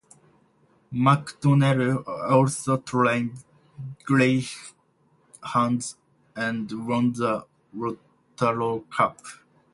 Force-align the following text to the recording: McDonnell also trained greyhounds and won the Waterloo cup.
McDonnell 0.91 2.03
also 2.27 2.77
trained 2.77 3.43
greyhounds 4.03 5.95
and 6.35 6.87
won 6.87 7.11
the 7.13 7.45
Waterloo 7.71 8.83
cup. 8.85 9.19